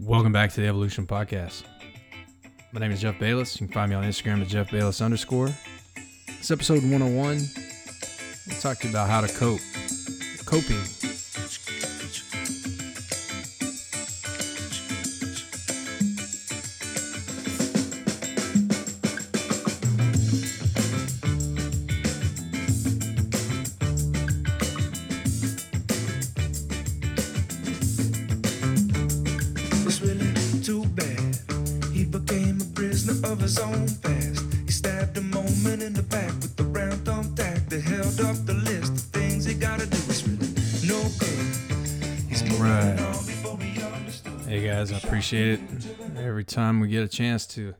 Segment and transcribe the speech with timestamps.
[0.00, 1.64] Welcome back to the Evolution Podcast.
[2.70, 3.60] My name is Jeff Bayless.
[3.60, 5.48] You can find me on Instagram at Jeff Bayless underscore.
[6.28, 7.40] It's episode 101.
[8.46, 9.58] We'll talk about how to cope.
[10.46, 10.78] Coping.
[33.70, 34.54] Prisoner of his own past.
[34.66, 38.36] He stabbed a moment in the back with the round thumb tack that held up
[38.46, 39.96] the list of things he gotta do.
[40.08, 40.38] It's really
[40.88, 42.28] no good.
[42.28, 42.98] He's Right.
[43.00, 44.32] on before he understood.
[44.46, 45.60] Hey guys, I appreciate it.
[46.16, 47.74] Every time we get a chance to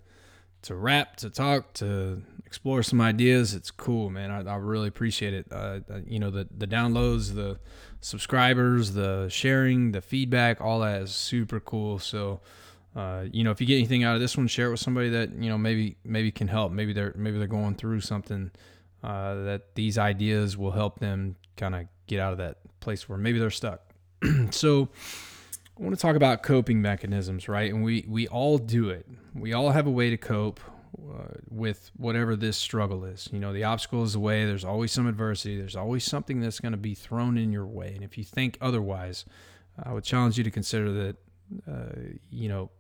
[0.62, 4.30] to rap, to talk, to explore some ideas, it's cool, man.
[4.32, 5.46] I, I really appreciate it.
[5.52, 7.58] Uh, uh, you know, the the downloads, the
[8.00, 11.98] subscribers, the sharing, the feedback, all that is super cool.
[12.00, 12.40] So,
[12.96, 15.10] uh, you know, if you get anything out of this one, share it with somebody
[15.10, 16.72] that you know maybe maybe can help.
[16.72, 18.50] Maybe they're maybe they're going through something
[19.02, 23.18] uh, that these ideas will help them kind of get out of that place where
[23.18, 23.80] maybe they're stuck.
[24.50, 24.88] so.
[25.70, 27.72] I want to talk about coping mechanisms, right?
[27.72, 29.06] And we we all do it.
[29.32, 30.58] We all have a way to cope
[30.98, 33.28] uh, with whatever this struggle is.
[33.32, 34.44] You know, the obstacle is the way.
[34.44, 35.56] There's always some adversity.
[35.56, 37.92] There's always something that's going to be thrown in your way.
[37.94, 39.24] And if you think otherwise,
[39.80, 41.16] I would challenge you to consider that.
[41.66, 42.70] Uh, you know,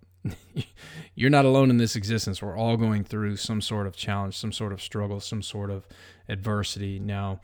[1.14, 2.42] you're not alone in this existence.
[2.42, 5.86] We're all going through some sort of challenge, some sort of struggle, some sort of
[6.28, 6.98] adversity.
[6.98, 7.40] Now,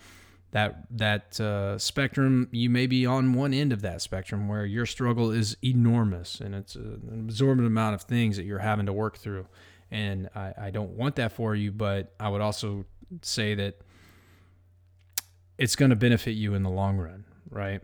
[0.55, 4.87] that that uh, spectrum you may be on one end of that spectrum where your
[4.87, 9.19] struggle is enormous and it's an absorbent amount of things that you're having to work
[9.19, 9.47] through
[9.91, 12.85] and I, I don't want that for you but i would also
[13.21, 13.81] say that
[15.59, 17.83] it's going to benefit you in the long run right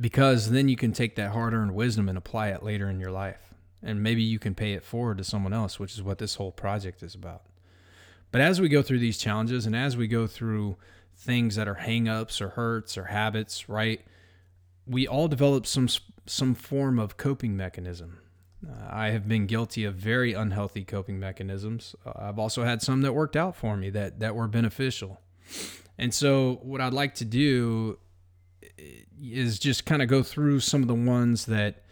[0.00, 3.47] because then you can take that hard-earned wisdom and apply it later in your life
[3.82, 6.52] and maybe you can pay it forward to someone else which is what this whole
[6.52, 7.42] project is about
[8.30, 10.76] but as we go through these challenges and as we go through
[11.18, 14.00] things that are hangups or hurts or habits, right?
[14.86, 15.88] We all develop some
[16.26, 18.20] some form of coping mechanism.
[18.66, 21.94] Uh, I have been guilty of very unhealthy coping mechanisms.
[22.04, 25.20] Uh, I've also had some that worked out for me that that were beneficial.
[25.96, 27.98] And so what I'd like to do
[29.20, 31.82] is just kind of go through some of the ones that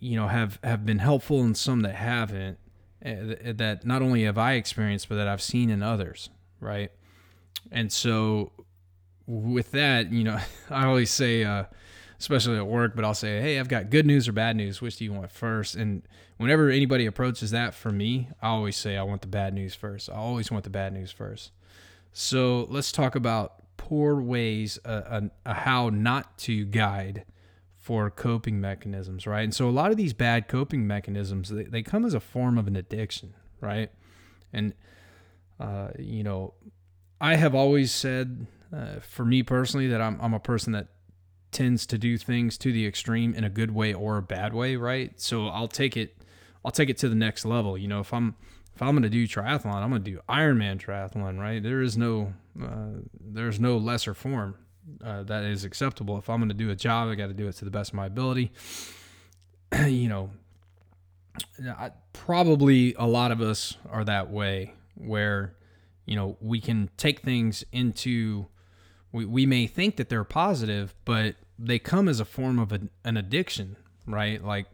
[0.00, 2.58] you know have have been helpful and some that haven't
[3.04, 6.30] uh, that not only have I experienced but that I've seen in others,
[6.60, 6.90] right?
[7.70, 8.52] And so
[9.26, 10.38] with that, you know,
[10.70, 11.64] I always say, uh,
[12.18, 14.82] especially at work, but I'll say, hey, I've got good news or bad news.
[14.82, 15.74] Which do you want first?
[15.76, 16.02] And
[16.36, 20.10] whenever anybody approaches that for me, I always say I want the bad news first.
[20.10, 21.52] I always want the bad news first.
[22.12, 27.24] So let's talk about poor ways, uh, uh, how not to guide
[27.90, 29.42] for coping mechanisms, right?
[29.42, 32.56] And so a lot of these bad coping mechanisms, they, they come as a form
[32.56, 33.90] of an addiction, right?
[34.52, 34.74] And,
[35.58, 36.54] uh, you know,
[37.20, 40.86] I have always said, uh, for me personally, that I'm, I'm a person that
[41.50, 44.76] tends to do things to the extreme in a good way or a bad way,
[44.76, 45.20] right?
[45.20, 46.16] So I'll take it,
[46.64, 47.76] I'll take it to the next level.
[47.76, 48.36] You know, if I'm
[48.72, 51.60] if I'm going to do triathlon, I'm going to do Ironman triathlon, right?
[51.60, 54.54] There is no uh, there's no lesser form
[55.04, 56.18] uh, that is acceptable.
[56.18, 57.90] If I'm going to do a job, I got to do it to the best
[57.90, 58.52] of my ability.
[59.86, 60.30] you know,
[61.64, 65.54] I, probably a lot of us are that way where
[66.06, 68.46] you know we can take things into
[69.12, 72.90] we, we may think that they're positive but they come as a form of an,
[73.04, 73.76] an addiction
[74.06, 74.66] right like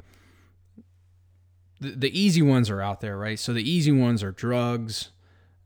[1.81, 5.10] the, the easy ones are out there right so the easy ones are drugs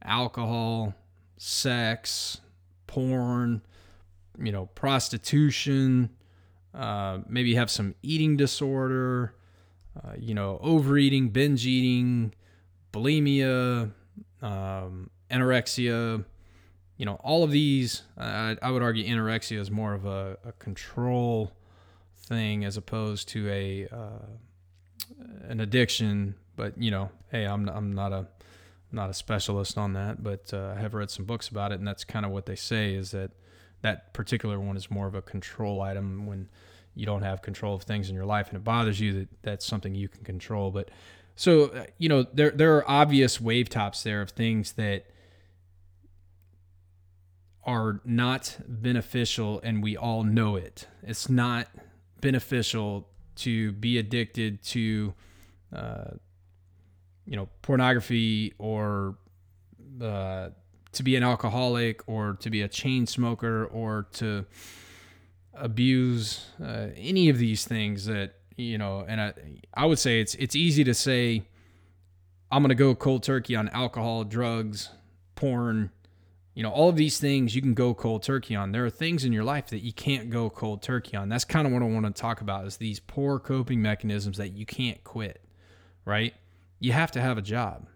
[0.05, 0.94] alcohol
[1.37, 2.41] sex
[2.87, 3.62] porn
[4.41, 6.11] you know prostitution
[6.75, 9.34] uh, maybe have some eating disorder
[10.03, 12.33] uh, you know overeating binge eating
[12.93, 13.93] bulimia
[14.43, 16.25] um, anorexia,
[16.97, 20.53] you know, all of these, I, I would argue anorexia is more of a, a
[20.53, 21.53] control
[22.17, 24.26] thing as opposed to a uh,
[25.49, 26.35] an addiction.
[26.56, 28.26] But you know, hey, I'm I'm not a
[28.93, 31.87] not a specialist on that, but uh, I have read some books about it, and
[31.87, 33.31] that's kind of what they say is that
[33.82, 36.49] that particular one is more of a control item when
[36.94, 39.67] you don't have control of things in your life and it bothers you that that's
[39.67, 40.91] something you can control but
[41.37, 45.06] so uh, you know there there are obvious wave tops there of things that
[47.65, 50.87] are not beneficial and we all know it.
[51.03, 51.69] It's not
[52.21, 55.15] beneficial to be addicted to
[55.73, 56.11] uh,
[57.26, 59.17] you know pornography or
[60.03, 60.50] uh,
[60.92, 64.44] to be an alcoholic or to be a chain smoker or to
[65.54, 69.32] abuse uh, any of these things that you know, and I,
[69.75, 71.44] I would say it's it's easy to say
[72.50, 74.90] I'm going to go cold turkey on alcohol, drugs,
[75.34, 75.90] porn,
[76.54, 78.72] you know, all of these things you can go cold turkey on.
[78.72, 81.28] There are things in your life that you can't go cold turkey on.
[81.28, 84.52] That's kind of what I want to talk about is these poor coping mechanisms that
[84.52, 85.44] you can't quit,
[86.04, 86.34] right?
[86.81, 87.87] You have to have a job.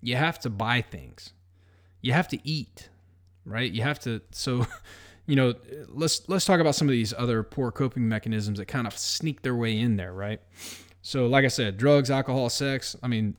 [0.00, 1.32] You have to buy things.
[2.08, 2.88] You have to eat,
[3.44, 3.70] right?
[3.70, 4.66] You have to so
[5.26, 5.52] you know,
[5.88, 9.42] let's let's talk about some of these other poor coping mechanisms that kind of sneak
[9.42, 10.40] their way in there, right?
[11.02, 13.36] So like I said, drugs, alcohol, sex, I mean,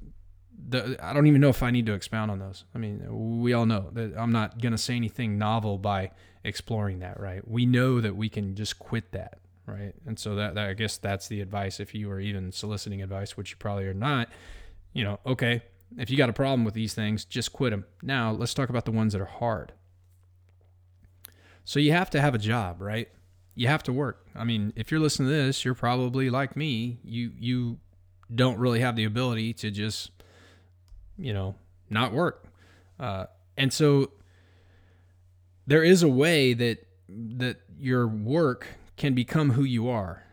[0.70, 2.64] the, I don't even know if I need to expound on those.
[2.76, 6.12] I mean, we all know that I'm not going to say anything novel by
[6.44, 7.46] exploring that, right?
[7.48, 9.96] We know that we can just quit that, right?
[10.06, 13.36] And so that, that I guess that's the advice if you are even soliciting advice,
[13.36, 14.30] which you probably are not.
[14.94, 15.64] You know, okay,
[15.98, 17.86] if you got a problem with these things, just quit them.
[18.02, 19.74] Now, let's talk about the ones that are hard.
[21.66, 23.10] So you have to have a job, right?
[23.56, 24.26] You have to work.
[24.36, 27.00] I mean, if you're listening to this, you're probably like me.
[27.04, 27.80] You you
[28.34, 30.12] don't really have the ability to just
[31.20, 31.56] you know,
[31.90, 32.46] not work.
[33.00, 33.26] Uh,
[33.58, 34.12] and so
[35.68, 40.24] there is a way that that your work can become who you are,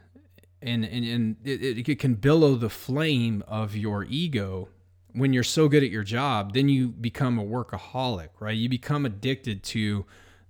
[0.62, 4.68] and and and it, it can billow the flame of your ego.
[5.16, 8.56] When you're so good at your job, then you become a workaholic, right?
[8.56, 10.04] You become addicted to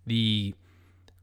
[0.06, 0.54] the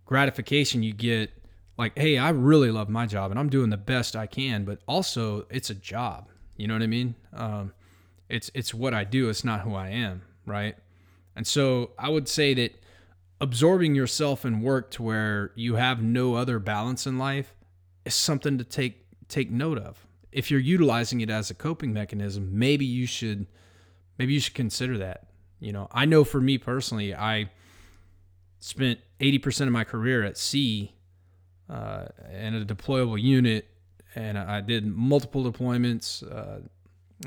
[0.05, 1.31] gratification you get
[1.77, 4.77] like hey i really love my job and i'm doing the best i can but
[4.85, 7.71] also it's a job you know what i mean um,
[8.33, 9.29] it's it's what I do.
[9.29, 10.75] It's not who I am, right?
[11.35, 12.73] And so I would say that
[13.41, 17.55] absorbing yourself in work to where you have no other balance in life
[18.05, 20.05] is something to take take note of.
[20.33, 23.47] If you're utilizing it as a coping mechanism, maybe you should
[24.17, 25.27] maybe you should consider that.
[25.59, 27.49] You know, I know for me personally, I
[28.59, 30.93] spent 80% of my career at sea
[31.69, 33.67] uh, in a deployable unit,
[34.15, 36.23] and I did multiple deployments.
[36.23, 36.59] Uh,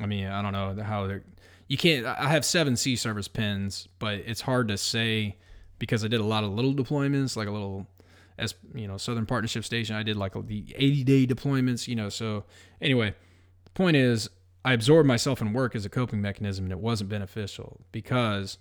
[0.01, 1.25] I mean, I don't know how they're.
[1.69, 2.07] You can't.
[2.07, 5.37] I have seven sea service pins, but it's hard to say
[5.79, 7.87] because I did a lot of little deployments, like a little,
[8.39, 9.97] as you know, Southern Partnership Station.
[9.97, 12.09] I did like the 80 day deployments, you know.
[12.09, 12.45] So
[12.81, 13.15] anyway,
[13.65, 14.29] the point is,
[14.65, 18.59] I absorbed myself in work as a coping mechanism, and it wasn't beneficial because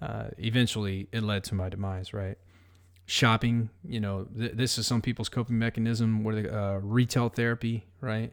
[0.00, 2.12] uh, eventually it led to my demise.
[2.12, 2.38] Right.
[3.06, 6.24] Shopping, you know, th- this is some people's coping mechanism.
[6.24, 8.32] What uh, retail therapy, right?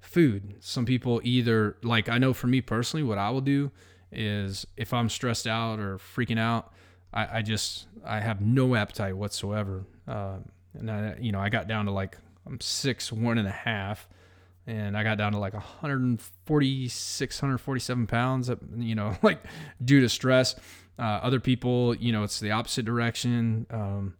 [0.00, 0.56] food.
[0.60, 3.70] Some people either like I know for me personally, what I will do
[4.10, 6.72] is if I'm stressed out or freaking out,
[7.12, 9.84] I, I just I have no appetite whatsoever.
[10.10, 10.38] Uh,
[10.78, 12.16] and I you know I got down to like
[12.46, 14.08] I'm six one and a half,
[14.66, 18.50] and I got down to like 146, 147 pounds.
[18.76, 19.42] You know, like
[19.82, 20.56] due to stress.
[20.98, 23.66] Uh, other people, you know, it's the opposite direction.
[23.70, 24.14] Um,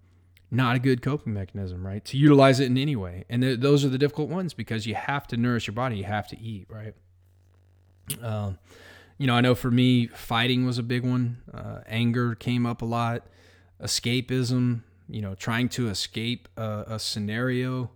[0.50, 2.04] not a good coping mechanism, right?
[2.06, 3.24] To utilize it in any way.
[3.28, 6.04] And th- those are the difficult ones because you have to nourish your body, you
[6.04, 6.94] have to eat, right?
[8.22, 8.58] Um,
[9.18, 11.42] you know, I know for me, fighting was a big one.
[11.52, 13.26] Uh, anger came up a lot.
[13.80, 17.90] Escapism, you know, trying to escape a, a scenario.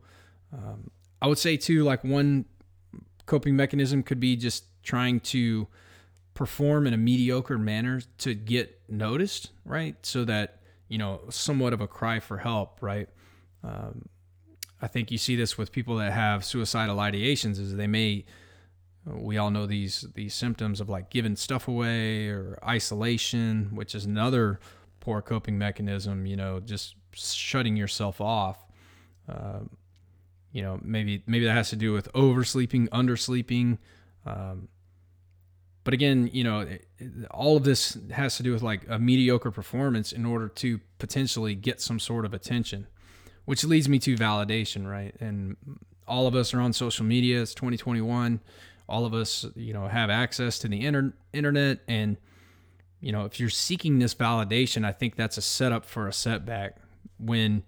[0.52, 0.90] Um,
[1.22, 2.44] I would say, too, like one
[3.26, 5.66] coping mechanism could be just trying to
[6.34, 9.96] perform in a mediocre manner to get noticed, right?
[10.05, 13.08] So that you know, somewhat of a cry for help, right?
[13.62, 14.08] Um,
[14.83, 18.25] I think you see this with people that have suicidal ideations, is they may,
[19.06, 24.04] we all know these these symptoms of like giving stuff away or isolation, which is
[24.04, 24.61] another
[25.00, 26.26] poor coping mechanism.
[26.26, 28.64] You know, just shutting yourself off.
[29.28, 29.71] Um,
[30.52, 33.78] you know, maybe maybe that has to do with oversleeping, undersleeping.
[34.25, 34.68] Um,
[35.83, 36.66] but again, you know,
[37.30, 41.54] all of this has to do with like a mediocre performance in order to potentially
[41.54, 42.87] get some sort of attention,
[43.44, 45.14] which leads me to validation, right?
[45.21, 45.56] And
[46.09, 47.42] all of us are on social media.
[47.42, 48.40] It's 2021.
[48.88, 51.80] All of us, you know, have access to the inter- internet.
[51.87, 52.16] And,
[53.00, 56.78] you know, if you're seeking this validation, I think that's a setup for a setback
[57.18, 57.62] when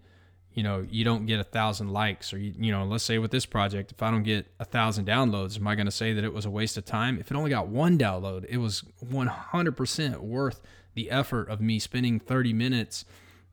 [0.56, 3.30] you know you don't get a thousand likes or you, you know let's say with
[3.30, 6.24] this project if i don't get a thousand downloads am i going to say that
[6.24, 7.18] it was a waste of time?
[7.20, 10.60] If it only got one download it was 100% worth
[10.94, 13.04] the effort of me spending 30 minutes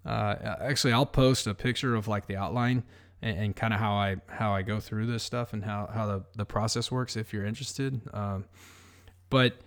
[0.06, 2.84] uh, actually i'll post a picture of like the outline
[3.22, 6.08] and, and kind of how i how i go through this stuff and how how
[6.08, 8.46] the, the process works if you're interested um,
[9.30, 9.58] but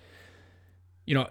[1.04, 1.28] you know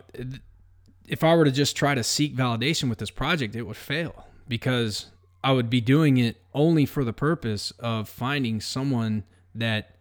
[1.07, 4.27] if i were to just try to seek validation with this project it would fail
[4.47, 5.07] because
[5.43, 9.23] I would be doing it only for the purpose of finding someone
[9.53, 9.95] that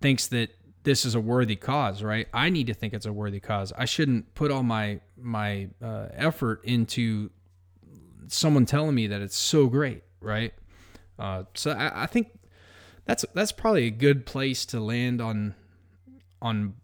[0.00, 0.50] thinks that
[0.84, 2.28] this is a worthy cause, right?
[2.32, 3.72] I need to think it's a worthy cause.
[3.76, 7.30] I shouldn't put all my my uh, effort into
[8.28, 10.54] someone telling me that it's so great, right?
[11.18, 12.28] Uh, so I, I, think
[13.04, 15.54] that's that's probably a good place to land on
[16.40, 16.74] on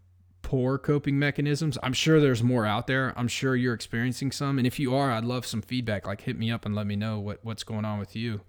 [0.45, 1.75] poor coping mechanisms.
[1.81, 3.13] I'm sure there's more out there.
[3.17, 6.05] I'm sure you're experiencing some, and if you are, I'd love some feedback.
[6.05, 8.41] Like hit me up and let me know what what's going on with you.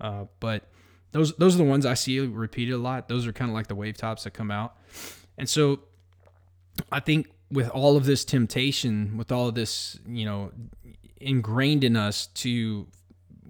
[0.00, 0.70] Uh, but
[1.10, 3.06] those those are the ones I see repeated a lot.
[3.06, 4.78] Those are kind of like the wave tops that come out,
[5.36, 5.80] and so
[6.90, 10.52] I think with all of this temptation, with all of this, you know,
[11.20, 12.86] ingrained in us to,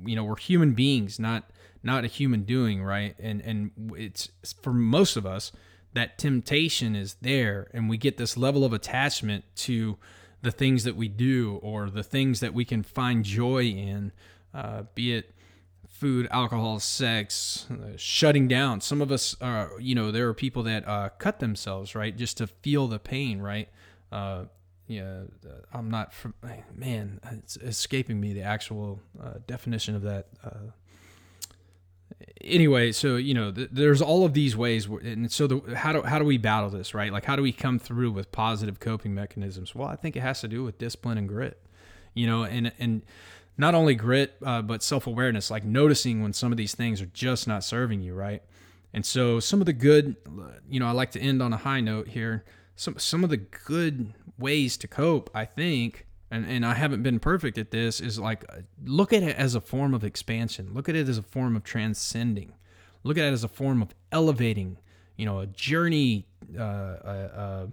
[0.05, 1.49] you know, we're human beings, not
[1.85, 3.15] not a human doing, right?
[3.21, 4.29] And and it's
[4.61, 5.53] for most of us
[5.95, 9.99] that temptation is there, and we get this level of attachment to
[10.41, 14.13] the things that we do or the things that we can find joy in,
[14.55, 15.35] uh, be it
[15.89, 18.81] food, alcohol, sex, uh, shutting down.
[18.81, 22.39] Some of us are, you know, there are people that uh, cut themselves, right, just
[22.39, 23.69] to feel the pain, right?
[24.11, 24.47] Uh,
[24.89, 26.35] yeah, uh, I'm not from,
[26.75, 30.27] man, it's escaping me the actual uh, definition of that.
[32.43, 35.93] Anyway, so you know, th- there's all of these ways, where, and so the, how
[35.93, 37.13] do how do we battle this, right?
[37.13, 39.75] Like, how do we come through with positive coping mechanisms?
[39.75, 41.61] Well, I think it has to do with discipline and grit,
[42.15, 43.03] you know, and and
[43.57, 47.07] not only grit, uh, but self awareness, like noticing when some of these things are
[47.07, 48.43] just not serving you, right?
[48.93, 50.17] And so some of the good,
[50.69, 52.45] you know, I like to end on a high note here.
[52.77, 57.21] Some some of the good ways to cope, I think, and, and I haven't been
[57.21, 58.45] perfect at this, is like
[58.85, 60.71] look at it as a form of expansion.
[60.73, 62.55] Look at it as a form of transcending.
[63.05, 64.79] Look at it as a form of elevating,
[65.17, 66.27] you know, a journey,
[66.59, 67.69] uh, a,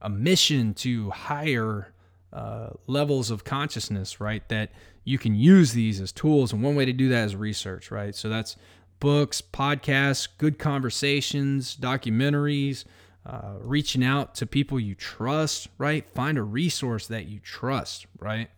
[0.00, 1.92] a, mission to higher
[2.32, 4.48] uh, levels of consciousness, right?
[4.48, 4.70] That
[5.04, 6.52] you can use these as tools.
[6.52, 8.14] And one way to do that is research, right?
[8.14, 8.56] So that's
[9.00, 12.84] books, podcasts, good conversations, documentaries,
[13.28, 16.08] uh, reaching out to people you trust, right?
[16.14, 18.48] Find a resource that you trust, right?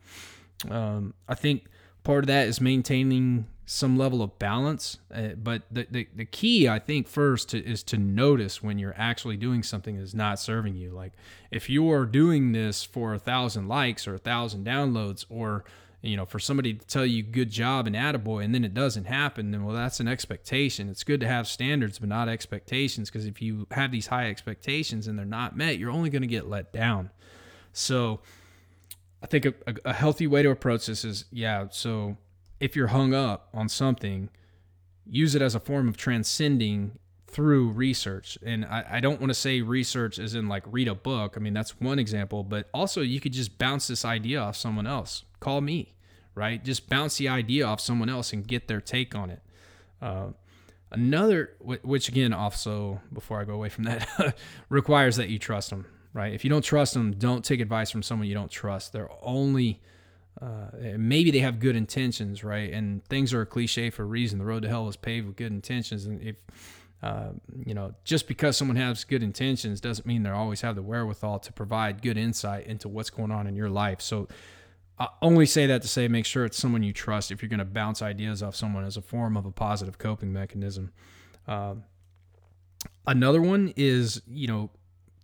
[0.70, 1.64] Um, I think
[2.04, 4.98] part of that is maintaining some level of balance.
[5.12, 8.94] Uh, but the, the, the key, I think, first to, is to notice when you're
[8.96, 10.90] actually doing something that's not serving you.
[10.90, 11.12] Like
[11.50, 15.64] if you are doing this for a thousand likes or a thousand downloads, or
[16.02, 19.04] you know, for somebody to tell you good job and attaboy, and then it doesn't
[19.04, 20.88] happen, then well, that's an expectation.
[20.88, 25.06] It's good to have standards, but not expectations, because if you have these high expectations
[25.06, 27.10] and they're not met, you're only going to get let down.
[27.72, 28.20] So
[29.22, 32.16] I think a, a, a healthy way to approach this is, yeah, so
[32.60, 34.30] if you're hung up on something,
[35.06, 36.98] use it as a form of transcending
[37.30, 38.38] through research.
[38.42, 41.34] And I, I don't want to say research as in like read a book.
[41.36, 44.86] I mean, that's one example, but also you could just bounce this idea off someone
[44.86, 45.24] else.
[45.38, 45.94] Call me,
[46.34, 46.62] right?
[46.64, 49.42] Just bounce the idea off someone else and get their take on it.
[50.02, 50.28] Uh,
[50.90, 54.36] another, which again, also, before I go away from that,
[54.68, 56.32] requires that you trust them, right?
[56.32, 58.92] If you don't trust them, don't take advice from someone you don't trust.
[58.92, 59.80] They're only
[60.40, 62.72] uh, maybe they have good intentions, right?
[62.72, 64.38] And things are a cliche for a reason.
[64.38, 66.36] The road to hell is paved with good intentions, and if
[67.02, 67.30] uh,
[67.64, 71.38] you know, just because someone has good intentions doesn't mean they always have the wherewithal
[71.38, 74.00] to provide good insight into what's going on in your life.
[74.00, 74.28] So,
[74.98, 77.58] I only say that to say make sure it's someone you trust if you're going
[77.58, 80.92] to bounce ideas off someone as a form of a positive coping mechanism.
[81.48, 81.76] Uh,
[83.06, 84.68] another one is, you know,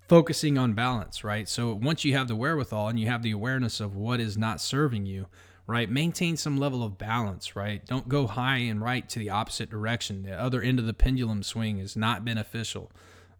[0.09, 1.47] focusing on balance, right?
[1.47, 4.63] So once you have the wherewithal and you have the awareness of what is not
[4.63, 5.27] serving you,
[5.67, 5.91] right?
[5.91, 7.85] Maintain some level of balance, right?
[7.87, 10.23] Don't go high and right to the opposite direction.
[10.23, 12.91] The other end of the pendulum swing is not beneficial.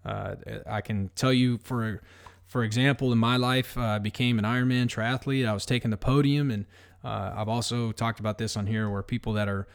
[0.05, 0.37] Uh,
[0.69, 2.01] I can tell you for
[2.47, 5.47] for example, in my life, uh, I became an Ironman triathlete.
[5.47, 6.67] I was taking the podium, and
[7.05, 9.67] uh, I've also talked about this on here, where people that are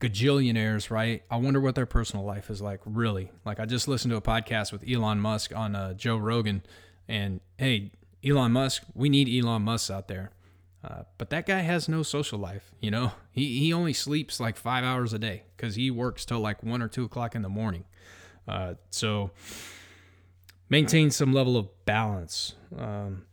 [0.00, 1.22] gajillionaires, right?
[1.30, 3.32] I wonder what their personal life is like, really.
[3.44, 6.62] Like, I just listened to a podcast with Elon Musk on uh, Joe Rogan,
[7.08, 7.90] and hey,
[8.24, 10.30] Elon Musk, we need Elon Musk out there.
[10.84, 13.12] Uh, but that guy has no social life, you know?
[13.30, 16.82] He, he only sleeps like five hours a day because he works till like one
[16.82, 17.84] or two o'clock in the morning.
[18.46, 19.30] Uh, so
[20.68, 22.54] maintain some level of balance.
[22.76, 23.24] Um,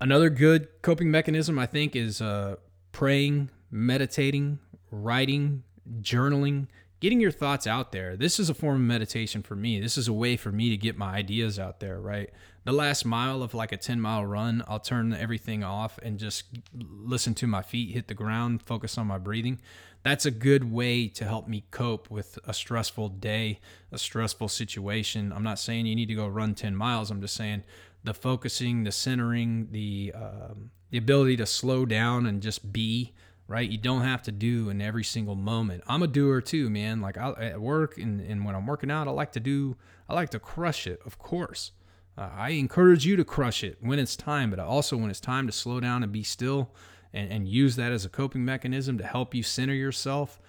[0.00, 2.56] another good coping mechanism, I think, is uh,
[2.90, 4.58] praying, meditating,
[4.90, 5.62] writing,
[6.00, 6.66] journaling,
[7.02, 8.16] getting your thoughts out there.
[8.16, 9.80] This is a form of meditation for me.
[9.80, 12.30] This is a way for me to get my ideas out there, right?
[12.62, 16.44] The last mile of like a 10 mile run, I'll turn everything off and just
[16.72, 19.58] listen to my feet hit the ground, focus on my breathing.
[20.04, 23.58] That's a good way to help me cope with a stressful day,
[23.90, 25.32] a stressful situation.
[25.32, 27.10] I'm not saying you need to go run 10 miles.
[27.10, 27.64] I'm just saying
[28.04, 33.12] the focusing, the centering, the um, the ability to slow down and just be
[33.52, 33.70] right?
[33.70, 35.84] You don't have to do in every single moment.
[35.86, 37.00] I'm a doer too, man.
[37.00, 39.76] Like I, at work and, and when I'm working out, I like to do,
[40.08, 41.72] I like to crush it, of course.
[42.16, 45.46] Uh, I encourage you to crush it when it's time, but also when it's time
[45.46, 46.70] to slow down and be still
[47.12, 50.40] and, and use that as a coping mechanism to help you center yourself,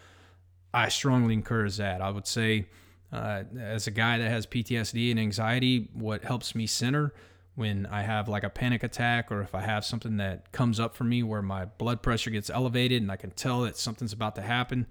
[0.73, 2.01] I strongly encourage that.
[2.01, 2.67] I would say
[3.13, 7.13] Uh, as a guy that has PTSD and anxiety, what helps me center
[7.55, 10.95] when I have like a panic attack or if I have something that comes up
[10.95, 14.35] for me where my blood pressure gets elevated and I can tell that something's about
[14.35, 14.87] to happen,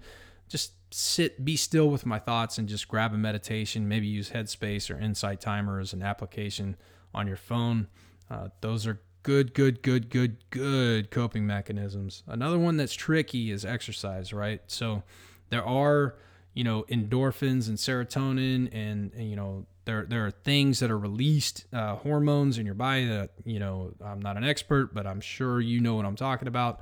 [0.47, 3.87] just sit, be still with my thoughts and just grab a meditation.
[3.87, 6.77] Maybe use Headspace or Insight Timer as an application
[7.13, 7.87] on your phone.
[8.29, 12.23] Uh, those are good, good, good, good, good coping mechanisms.
[12.27, 14.61] Another one that's tricky is exercise, right?
[14.67, 15.03] So
[15.49, 16.15] there are
[16.53, 20.97] you know endorphins and serotonin and, and you know there there are things that are
[20.97, 25.21] released uh, hormones in your body that you know I'm not an expert but I'm
[25.21, 26.81] sure you know what I'm talking about.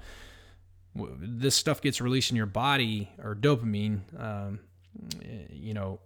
[0.95, 4.59] This stuff gets released in your body or dopamine um,
[5.49, 5.99] you know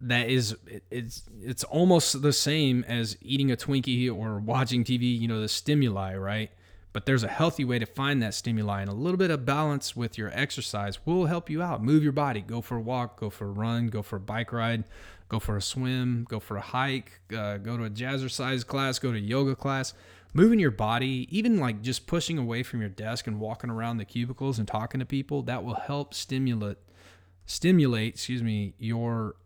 [0.00, 0.56] that is
[0.90, 5.48] it's it's almost the same as eating a Twinkie or watching TV you know the
[5.48, 6.50] stimuli right?
[6.92, 9.96] But there's a healthy way to find that stimuli and a little bit of balance
[9.96, 11.82] with your exercise will help you out.
[11.82, 14.52] Move your body, go for a walk, go for a run, go for a bike
[14.52, 14.84] ride,
[15.32, 19.12] go for a swim, go for a hike, uh, go to a jazzercise class, go
[19.12, 19.94] to yoga class.
[20.34, 24.04] Moving your body, even like just pushing away from your desk and walking around the
[24.04, 26.78] cubicles and talking to people, that will help stimulate
[27.44, 29.36] stimulate, excuse me, your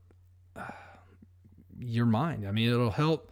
[0.57, 0.63] uh,
[1.79, 2.47] your mind.
[2.47, 3.31] I mean, it'll help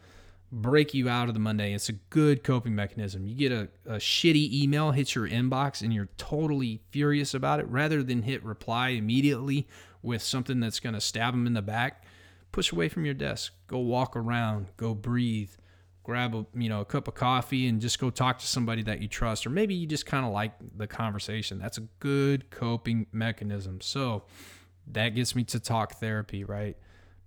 [0.51, 1.75] break you out of the Monday.
[1.75, 3.27] It's a good coping mechanism.
[3.27, 7.67] You get a, a shitty email hits your inbox and you're totally furious about it.
[7.69, 9.67] Rather than hit reply immediately
[10.03, 12.05] with something that's going to stab them in the back,
[12.55, 13.53] push away from your desk.
[13.67, 14.69] Go walk around.
[14.77, 15.51] Go breathe.
[16.05, 19.03] Grab a you know a cup of coffee and just go talk to somebody that
[19.03, 21.59] you trust, or maybe you just kind of like the conversation.
[21.59, 23.81] That's a good coping mechanism.
[23.81, 24.23] So
[24.87, 26.77] that gets me to talk therapy, right?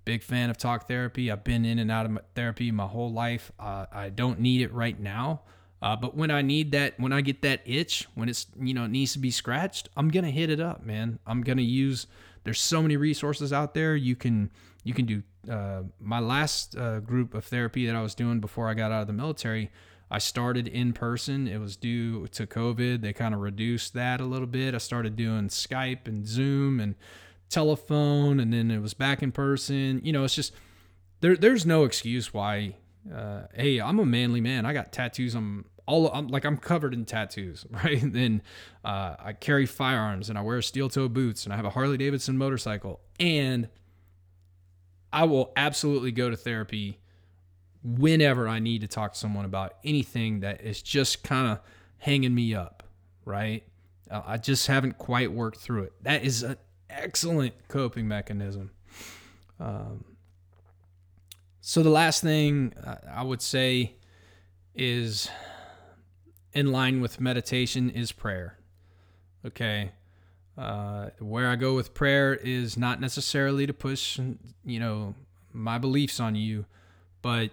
[0.06, 1.30] Big fan of talk therapy.
[1.30, 3.52] I've been in and out of therapy my whole life.
[3.60, 5.42] Uh, I don't need it right now.
[5.82, 8.86] Uh, but when I need that, when I get that itch, when it's, you know,
[8.86, 11.20] it needs to be scratched, I'm to hit it up, man.
[11.28, 12.08] I'm to use,
[12.44, 13.96] there's so many resources out there.
[13.96, 14.52] You can,
[14.84, 18.68] you can do, uh, my last uh, group of therapy that I was doing before
[18.68, 19.72] I got out of the military,
[20.10, 21.48] I started in person.
[21.48, 23.02] It was due to COVID.
[23.02, 24.74] They kind of reduced that a little bit.
[24.74, 26.96] I started doing Skype and Zoom and,
[27.50, 30.02] telephone and then it was back in person.
[30.04, 30.54] You know, it's just
[31.22, 31.36] there.
[31.36, 32.76] There's no excuse why.
[33.14, 34.66] Uh, hey, I'm a manly man.
[34.66, 35.36] I got tattoos.
[35.36, 38.02] I'm all I'm like I'm covered in tattoos, right?
[38.02, 38.42] then
[38.84, 41.98] uh, I carry firearms and I wear steel toe boots and I have a Harley
[41.98, 43.70] Davidson motorcycle and
[45.12, 47.00] I will absolutely go to therapy
[47.84, 51.60] whenever I need to talk to someone about anything that is just kind of
[52.00, 52.84] hanging me up,
[53.24, 53.64] right?
[54.12, 55.94] Uh, I just haven't quite worked through it.
[56.04, 56.58] That is an
[56.90, 58.72] excellent coping mechanism.
[59.60, 60.04] Um,
[61.68, 62.72] so the last thing
[63.14, 63.98] I would say
[64.74, 65.30] is
[66.54, 68.58] in line with meditation is prayer.
[69.46, 69.92] Okay.
[70.58, 74.18] Uh, where I go with prayer is not necessarily to push,
[74.64, 75.14] you know,
[75.52, 76.66] my beliefs on you,
[77.22, 77.50] but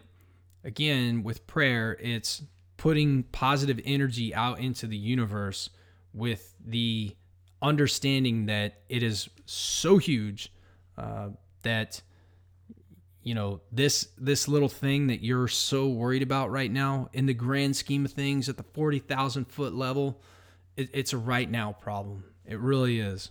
[0.63, 2.45] again, with prayer, it's
[2.77, 5.71] putting positive energy out into the universe
[6.13, 7.17] with the
[7.61, 10.53] understanding that it is so huge
[10.97, 11.31] uh,
[11.65, 12.01] that
[13.25, 17.35] you know this this little thing that you're so worried about right now in the
[17.35, 20.21] grand scheme of things at the 40,000 foot level
[20.77, 22.25] it, it's a right now problem.
[22.45, 23.31] It really is.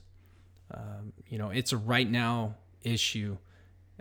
[0.73, 3.37] Um, you know it's a right now issue.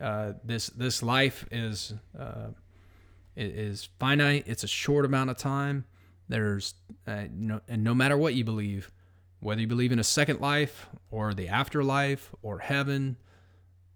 [0.01, 2.49] Uh, this this life is uh,
[3.37, 4.45] is finite.
[4.47, 5.85] It's a short amount of time.
[6.29, 6.75] There's
[7.07, 8.91] uh, no, and no matter what you believe
[9.43, 13.17] whether you believe in a second life or the afterlife or heaven,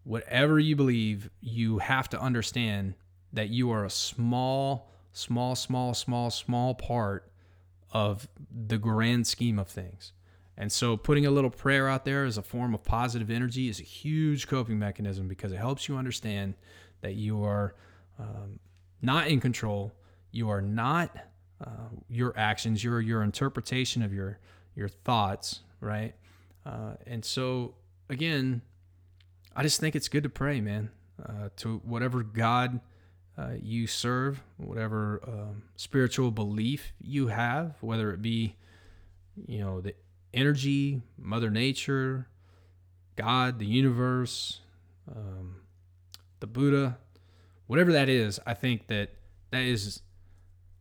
[0.06, 2.94] whatever you believe, you have to understand
[3.32, 7.28] that you are a small, small, small, small, small part
[7.90, 10.12] of the grand scheme of things.
[10.56, 13.80] And so putting a little prayer out there as a form of positive energy is
[13.80, 16.54] a huge coping mechanism because it helps you understand
[17.00, 17.74] that you are
[18.20, 18.60] um,
[19.02, 19.92] not in control.
[20.30, 21.16] You are not
[21.60, 24.38] uh, your actions, your your interpretation of your
[24.76, 26.14] your thoughts, right?
[26.64, 27.74] Uh, and so,
[28.08, 28.62] again,
[29.58, 30.90] I just think it's good to pray, man,
[31.24, 32.78] uh, to whatever God
[33.38, 38.56] uh, you serve, whatever um, spiritual belief you have, whether it be,
[39.46, 39.94] you know, the
[40.34, 42.28] energy, Mother Nature,
[43.16, 44.60] God, the universe,
[45.10, 45.62] um,
[46.40, 46.98] the Buddha,
[47.66, 49.14] whatever that is, I think that
[49.52, 50.02] that is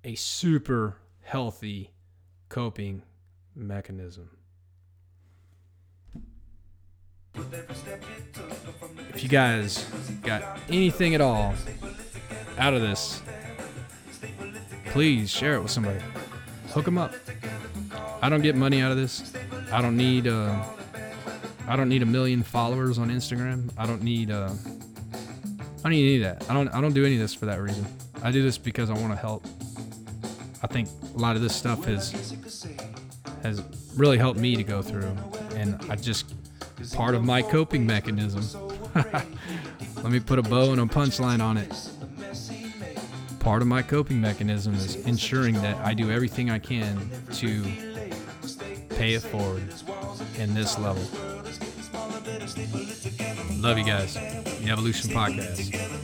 [0.03, 1.91] a super healthy
[2.49, 3.03] coping
[3.55, 4.31] mechanism.
[9.13, 9.83] If you guys
[10.23, 11.53] got anything at all
[12.57, 13.21] out of this,
[14.87, 15.99] please share it with somebody.
[16.69, 17.13] Hook them up.
[18.21, 19.33] I don't get money out of this.
[19.71, 20.63] I don't need uh,
[21.67, 23.71] I don't need a million followers on Instagram.
[23.77, 24.49] I don't need uh
[25.79, 26.49] I don't need any of that.
[26.49, 27.85] I don't I don't do any of this for that reason.
[28.23, 29.45] I do this because I want to help.
[30.63, 32.35] I think a lot of this stuff has
[33.43, 33.61] has
[33.95, 35.15] really helped me to go through
[35.55, 36.33] and I just
[36.93, 38.43] part of my coping mechanism.
[38.95, 41.73] Let me put a bow and a punchline on it.
[43.39, 47.63] Part of my coping mechanism is ensuring that I do everything I can to
[48.89, 49.73] pay it forward
[50.37, 51.03] in this level.
[53.59, 54.13] Love you guys.
[54.15, 55.95] The Evolution Podcast.